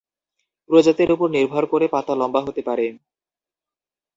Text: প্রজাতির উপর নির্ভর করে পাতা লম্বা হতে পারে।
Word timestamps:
প্রজাতির 0.69 1.09
উপর 1.11 1.27
নির্ভর 1.29 1.63
করে 1.65 1.85
পাতা 1.87 2.13
লম্বা 2.15 2.41
হতে 2.47 2.61
পারে। 2.67 2.85